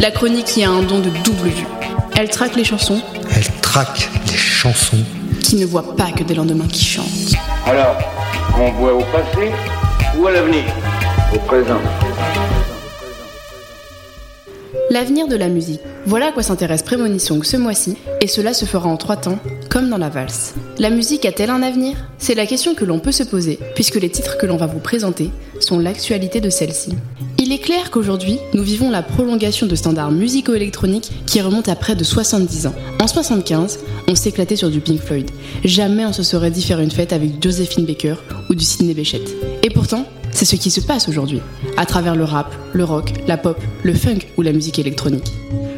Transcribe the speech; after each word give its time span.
la 0.00 0.10
chronique 0.10 0.46
qui 0.46 0.64
a 0.64 0.70
un 0.70 0.82
don 0.82 0.98
de 1.00 1.10
double 1.24 1.48
vue. 1.48 1.66
Elle 2.16 2.28
traque 2.28 2.56
les 2.56 2.64
chansons 2.64 3.00
Elle 3.34 3.46
traque 3.60 4.08
les 4.30 4.36
chansons. 4.36 4.98
qui 5.42 5.56
ne 5.56 5.66
voient 5.66 5.96
pas 5.96 6.10
que 6.12 6.22
des 6.22 6.34
lendemains 6.34 6.66
qui 6.68 6.84
chantent. 6.84 7.34
Alors, 7.66 7.96
on 8.58 8.70
voit 8.72 8.94
au 8.94 9.02
passé 9.12 9.50
ou 10.18 10.26
à 10.26 10.32
l'avenir? 10.32 10.64
Au 11.34 11.38
présent. 11.38 11.78
L'avenir 14.90 15.26
de 15.28 15.36
la 15.36 15.48
musique. 15.48 15.80
Voilà 16.04 16.28
à 16.28 16.32
quoi 16.32 16.42
s'intéresse 16.42 16.82
Prémonissong 16.82 17.42
ce 17.44 17.56
mois-ci, 17.56 17.96
et 18.20 18.26
cela 18.26 18.52
se 18.52 18.64
fera 18.66 18.88
en 18.88 18.96
trois 18.96 19.16
temps, 19.16 19.38
comme 19.72 19.88
dans 19.88 19.96
la 19.96 20.10
valse. 20.10 20.52
La 20.78 20.90
musique 20.90 21.24
a-t-elle 21.24 21.48
un 21.48 21.62
avenir? 21.62 21.96
C'est 22.18 22.34
la 22.34 22.44
question 22.44 22.74
que 22.74 22.84
l'on 22.84 22.98
peut 22.98 23.10
se 23.10 23.22
poser, 23.22 23.58
puisque 23.74 23.94
les 23.94 24.10
titres 24.10 24.36
que 24.36 24.44
l'on 24.44 24.58
va 24.58 24.66
vous 24.66 24.80
présenter 24.80 25.30
sont 25.60 25.78
l'actualité 25.78 26.42
de 26.42 26.50
celle-ci. 26.50 26.90
Il 27.38 27.52
est 27.52 27.58
clair 27.58 27.90
qu'aujourd'hui, 27.90 28.38
nous 28.52 28.62
vivons 28.62 28.90
la 28.90 29.02
prolongation 29.02 29.66
de 29.66 29.74
standards 29.74 30.10
musicaux-électroniques 30.10 31.10
qui 31.24 31.40
remontent 31.40 31.72
à 31.72 31.74
près 31.74 31.94
de 31.94 32.04
70 32.04 32.66
ans. 32.66 32.74
En 33.00 33.06
75, 33.06 33.78
on 34.08 34.14
s'éclatait 34.14 34.56
sur 34.56 34.68
du 34.68 34.80
Pink 34.80 35.00
Floyd. 35.00 35.30
Jamais 35.64 36.04
on 36.04 36.12
se 36.12 36.22
serait 36.22 36.50
dit 36.50 36.62
faire 36.62 36.80
une 36.80 36.90
fête 36.90 37.14
avec 37.14 37.42
Josephine 37.42 37.86
Baker 37.86 38.16
ou 38.50 38.54
du 38.54 38.64
Sidney 38.64 38.92
Bechet. 38.92 39.24
Et 39.62 39.70
pourtant, 39.70 40.04
c'est 40.32 40.44
ce 40.44 40.56
qui 40.56 40.70
se 40.70 40.82
passe 40.82 41.08
aujourd'hui, 41.08 41.40
à 41.78 41.86
travers 41.86 42.14
le 42.14 42.24
rap, 42.24 42.54
le 42.74 42.84
rock, 42.84 43.14
la 43.26 43.38
pop, 43.38 43.58
le 43.82 43.94
funk 43.94 44.18
ou 44.36 44.42
la 44.42 44.52
musique 44.52 44.78
électronique. 44.78 45.32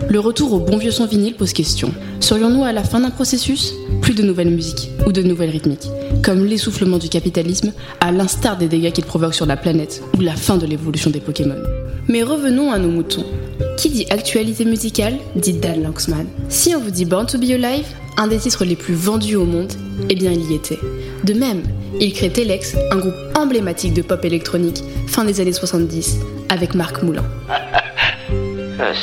Le 0.09 0.21
retour 0.21 0.53
au 0.53 0.61
bon 0.61 0.77
vieux 0.77 0.91
son 0.91 1.07
vinyle 1.07 1.35
pose 1.35 1.53
question. 1.53 1.93
Serions-nous 2.21 2.65
à 2.65 2.73
la 2.73 2.85
fin 2.85 3.01
d'un 3.01 3.11
processus? 3.11 3.75
Plus 4.01 4.15
de 4.15 4.23
nouvelles 4.23 4.51
musiques 4.51 4.91
ou 5.07 5.13
de 5.13 5.23
nouvelles 5.23 5.51
rythmiques, 5.51 5.89
comme 6.23 6.45
l'essoufflement 6.45 6.99
du 6.99 7.09
capitalisme, 7.09 7.73
à 8.01 8.13
l'instar 8.13 8.57
des 8.57 8.69
dégâts 8.69 8.93
qu'il 8.93 9.05
provoque 9.05 9.35
sur 9.35 9.47
la 9.47 9.57
planète 9.57 10.03
ou 10.17 10.21
la 10.21 10.37
fin 10.37 10.57
de 10.57 10.67
l'évolution 10.67 11.11
des 11.11 11.21
Pokémon. 11.21 11.57
Mais 12.09 12.23
revenons 12.23 12.71
à 12.71 12.79
nos 12.79 12.91
moutons. 12.91 13.25
Qui 13.77 13.91
dit 13.91 14.07
actualité 14.11 14.65
musicale 14.65 15.15
dit 15.37 15.55
Dan 15.55 15.83
Lanxman. 15.83 16.27
Si 16.49 16.75
on 16.75 16.81
vous 16.81 16.91
dit 16.91 17.05
Born 17.05 17.27
to 17.27 17.39
Be 17.39 17.51
Alive, 17.51 17.87
un 18.17 18.27
des 18.27 18.39
titres 18.39 18.65
les 18.65 18.77
plus 18.77 18.95
vendus 18.95 19.37
au 19.37 19.45
monde, 19.45 19.73
eh 20.09 20.15
bien 20.15 20.33
il 20.33 20.51
y 20.51 20.55
était. 20.55 20.79
De 21.25 21.33
même, 21.33 21.63
il 22.01 22.13
crée 22.13 22.31
Telex, 22.31 22.77
un 22.91 22.97
groupe 22.97 23.15
emblématique 23.37 23.95
de 23.95 24.03
pop 24.03 24.25
électronique, 24.25 24.83
fin 25.07 25.25
des 25.25 25.41
années 25.41 25.53
70, 25.53 26.19
avec 26.49 26.75
Marc 26.75 27.03
Moulin. 27.03 27.25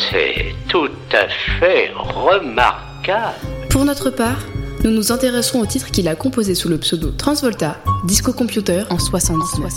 C'est 0.09 0.53
tout 0.67 0.89
à 1.13 1.27
fait 1.59 1.91
remarquable. 1.95 3.35
Pour 3.69 3.85
notre 3.85 4.09
part, 4.09 4.39
nous 4.83 4.91
nous 4.91 5.11
intéresserons 5.11 5.61
au 5.61 5.65
titre 5.65 5.91
qu'il 5.91 6.07
a 6.07 6.15
composé 6.15 6.55
sous 6.55 6.67
le 6.67 6.77
pseudo 6.77 7.11
Transvolta, 7.11 7.77
Disco 8.05 8.33
Computer 8.33 8.83
en 8.89 8.99
79. 8.99 9.71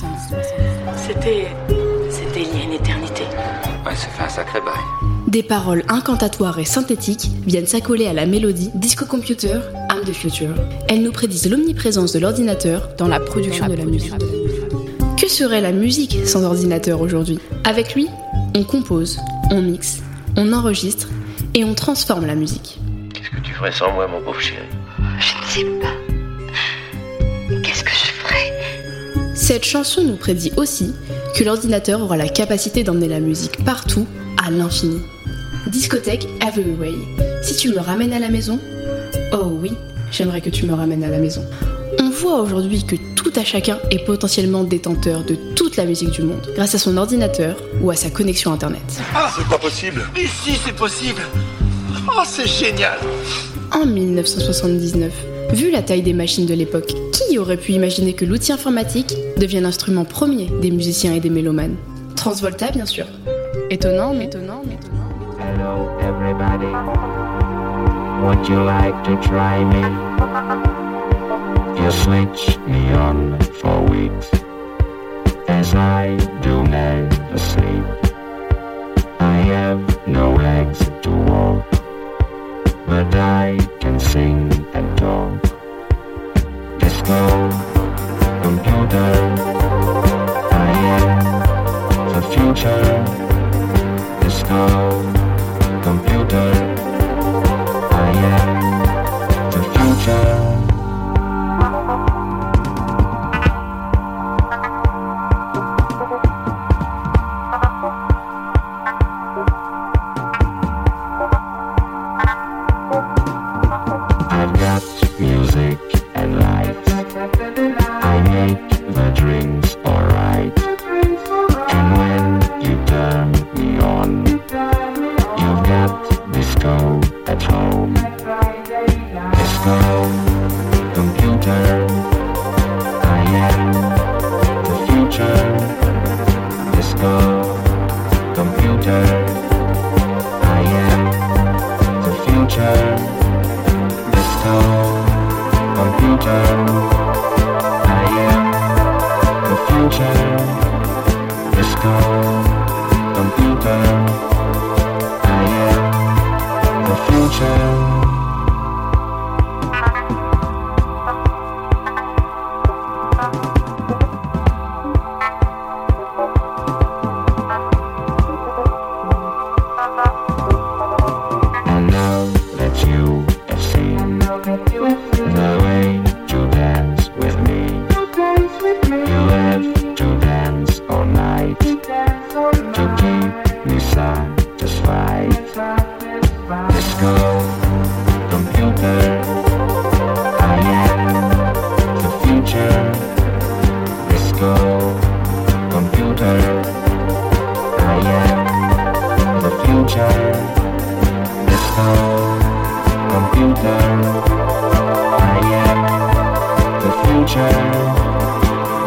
C'était. 0.96 1.46
C'était 2.10 2.42
il 2.42 2.58
y 2.58 2.62
a 2.62 2.64
une 2.64 2.72
éternité. 2.72 3.22
Ouais, 3.86 3.94
ça 3.94 4.08
fait 4.08 4.24
un 4.24 4.28
sacré 4.28 4.60
bail. 4.60 4.82
Des 5.28 5.42
paroles 5.42 5.82
incantatoires 5.88 6.58
et 6.58 6.64
synthétiques 6.64 7.30
viennent 7.46 7.66
s'accoler 7.66 8.06
à 8.06 8.12
la 8.12 8.26
mélodie 8.26 8.70
Disco 8.74 9.04
Computer, 9.04 9.58
I'm 9.90 10.04
the 10.04 10.12
Future. 10.12 10.54
Elles 10.88 11.02
nous 11.02 11.12
prédisent 11.12 11.50
l'omniprésence 11.50 12.12
de 12.12 12.18
l'ordinateur 12.18 12.90
dans 12.96 13.08
la 13.08 13.20
production 13.20 13.66
de 13.66 13.74
la 13.74 13.84
musique. 13.84 14.14
Que 15.16 15.28
serait 15.28 15.60
la 15.60 15.72
musique 15.72 16.18
sans 16.26 16.44
ordinateur 16.44 17.00
aujourd'hui? 17.00 17.38
Avec 17.64 17.94
lui, 17.94 18.08
on 18.56 18.62
compose, 18.62 19.18
on 19.50 19.62
mixe, 19.62 20.02
on 20.36 20.52
enregistre 20.52 21.08
et 21.54 21.64
on 21.64 21.74
transforme 21.74 22.26
la 22.26 22.34
musique. 22.34 22.78
Qu'est-ce 23.12 23.30
que 23.30 23.40
tu 23.40 23.52
ferais 23.52 23.72
sans 23.72 23.92
moi, 23.92 24.06
mon 24.06 24.20
pauvre 24.20 24.40
chéri? 24.40 24.64
Je 25.18 25.36
ne 25.40 25.44
sais 25.46 25.64
pas. 25.80 25.94
Qu'est-ce 27.62 27.84
que 27.84 27.90
je 27.90 28.12
ferais? 28.12 29.34
Cette 29.34 29.64
chanson 29.64 30.02
nous 30.02 30.16
prédit 30.16 30.52
aussi 30.56 30.94
que 31.36 31.44
l'ordinateur 31.44 32.00
aura 32.00 32.16
la 32.16 32.28
capacité 32.28 32.82
d'emmener 32.84 33.08
la 33.08 33.20
musique 33.20 33.64
partout, 33.64 34.06
à 34.44 34.50
l'infini. 34.50 35.00
Discothèque 35.68 36.26
Everyway. 36.46 36.94
Si 37.42 37.56
tu 37.56 37.70
me 37.70 37.78
ramènes 37.78 38.12
à 38.12 38.18
la 38.18 38.28
maison? 38.28 38.58
Oh 39.32 39.58
oui, 39.60 39.72
j'aimerais 40.10 40.40
que 40.40 40.50
tu 40.50 40.66
me 40.66 40.74
ramènes 40.74 41.04
à 41.04 41.10
la 41.10 41.18
maison. 41.18 41.44
On 42.00 42.10
voit 42.10 42.40
aujourd'hui 42.40 42.84
que 42.84 42.96
tout 42.96 43.13
à 43.36 43.44
chacun 43.44 43.78
est 43.90 44.04
potentiellement 44.04 44.64
détenteur 44.64 45.24
de 45.24 45.36
toute 45.54 45.76
la 45.76 45.84
musique 45.84 46.10
du 46.10 46.22
monde, 46.22 46.46
grâce 46.54 46.74
à 46.74 46.78
son 46.78 46.96
ordinateur 46.96 47.56
ou 47.80 47.90
à 47.90 47.96
sa 47.96 48.10
connexion 48.10 48.52
internet. 48.52 48.82
C'est 48.88 49.48
pas 49.48 49.58
possible. 49.58 50.02
Ici, 50.16 50.58
c'est 50.64 50.74
possible. 50.74 51.22
Oh, 52.08 52.22
c'est 52.24 52.46
génial. 52.46 52.98
En 53.72 53.86
1979, 53.86 55.12
vu 55.52 55.70
la 55.70 55.82
taille 55.82 56.02
des 56.02 56.12
machines 56.12 56.46
de 56.46 56.54
l'époque, 56.54 56.92
qui 57.12 57.38
aurait 57.38 57.56
pu 57.56 57.72
imaginer 57.72 58.12
que 58.12 58.24
l'outil 58.24 58.52
informatique 58.52 59.14
devienne 59.36 59.64
l'instrument 59.64 60.04
premier 60.04 60.50
des 60.60 60.70
musiciens 60.70 61.14
et 61.14 61.20
des 61.20 61.30
mélomanes? 61.30 61.76
Transvolta, 62.16 62.70
bien 62.70 62.86
sûr. 62.86 63.06
Étonnant, 63.70 64.14
mais 64.14 64.26
étonnant, 64.26 64.62
mais 64.66 64.74
étonnant. 64.74 65.04
Hello, 65.40 65.88
everybody. 66.00 66.72
Would 68.22 68.48
you 68.48 68.64
like 68.64 69.02
to 69.04 69.16
try 69.28 69.64
me? 69.64 70.73
You 71.84 71.90
switch 71.90 72.58
me 72.60 72.92
on 72.94 73.38
for 73.60 73.82
weeks 73.82 74.30
as 75.48 75.74
I 75.74 76.16
do 76.40 76.64
never 76.64 77.36
sleep. 77.36 78.03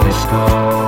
Let's 0.04 0.26
go. 0.26 0.87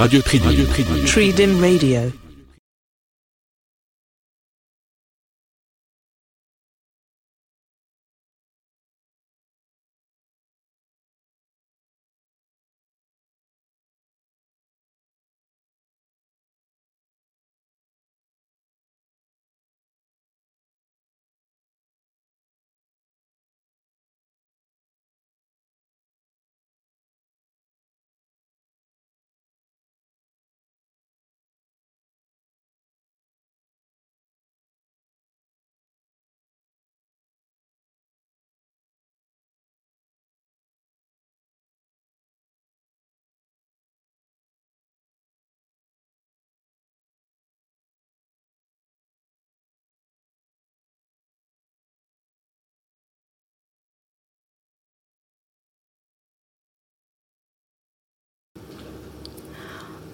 Radio 0.00 0.22
Tridim. 0.22 0.48
Radio 0.48 0.66
Tridim. 0.66 1.04
Tridim 1.04 1.60
Radio. 1.60 2.29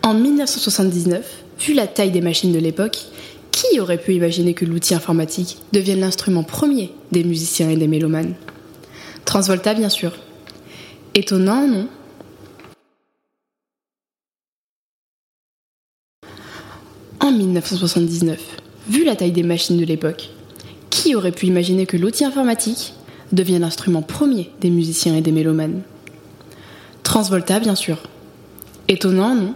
En 0.07 0.15
1979, 0.15 1.43
vu 1.59 1.75
la 1.75 1.89
taille 1.89 2.13
des 2.13 2.21
machines 2.21 2.53
de 2.53 2.61
l'époque, 2.61 3.07
qui 3.51 3.81
aurait 3.81 3.99
pu 3.99 4.15
imaginer 4.15 4.55
que 4.55 4.65
l'outil 4.65 4.95
informatique 4.95 5.59
devienne 5.73 5.99
l'instrument 5.99 6.45
premier 6.45 6.93
des 7.11 7.25
musiciens 7.25 7.71
et 7.71 7.77
des 7.77 7.89
mélomanes? 7.89 8.37
Transvolta, 9.25 9.75
bien 9.75 9.89
sûr. 9.89 10.13
Étonnant, 11.17 11.67
non? 11.67 11.89
En 17.19 17.33
1979, 17.33 18.41
vu 18.89 19.03
la 19.03 19.17
taille 19.17 19.33
des 19.33 19.43
machines 19.43 19.77
de 19.77 19.85
l'époque, 19.85 20.31
qui 20.89 21.17
aurait 21.17 21.33
pu 21.33 21.47
imaginer 21.47 21.85
que 21.85 21.97
l'outil 21.97 22.25
informatique 22.25 22.95
devienne 23.33 23.63
l'instrument 23.63 24.03
premier 24.03 24.53
des 24.61 24.71
musiciens 24.71 25.17
et 25.17 25.21
des 25.21 25.33
mélomanes? 25.33 25.83
Transvolta, 27.03 27.59
bien 27.59 27.75
sûr. 27.75 28.05
Étonnant, 28.87 29.35
non? 29.35 29.55